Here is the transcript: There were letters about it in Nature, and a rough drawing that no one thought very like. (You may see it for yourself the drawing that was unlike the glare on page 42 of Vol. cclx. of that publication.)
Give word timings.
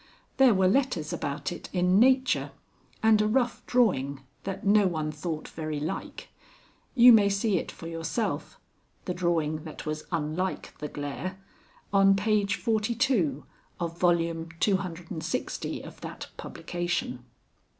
There 0.37 0.55
were 0.55 0.67
letters 0.67 1.13
about 1.13 1.51
it 1.51 1.69
in 1.71 1.99
Nature, 1.99 2.53
and 3.03 3.21
a 3.21 3.27
rough 3.27 3.63
drawing 3.67 4.21
that 4.45 4.65
no 4.65 4.87
one 4.87 5.11
thought 5.11 5.47
very 5.49 5.79
like. 5.79 6.29
(You 6.95 7.13
may 7.13 7.29
see 7.29 7.59
it 7.59 7.71
for 7.71 7.85
yourself 7.87 8.59
the 9.05 9.13
drawing 9.13 9.63
that 9.63 9.85
was 9.85 10.05
unlike 10.11 10.75
the 10.79 10.87
glare 10.87 11.37
on 11.93 12.15
page 12.15 12.55
42 12.55 13.45
of 13.79 13.95
Vol. 13.99 14.15
cclx. 14.15 15.83
of 15.85 16.01
that 16.01 16.29
publication.) 16.35 17.23